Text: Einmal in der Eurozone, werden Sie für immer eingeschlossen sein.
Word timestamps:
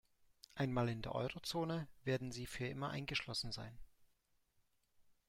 Einmal 0.55 0.89
in 0.89 1.03
der 1.03 1.13
Eurozone, 1.13 1.87
werden 2.05 2.31
Sie 2.31 2.47
für 2.47 2.65
immer 2.65 2.89
eingeschlossen 2.89 3.51
sein. 3.51 3.77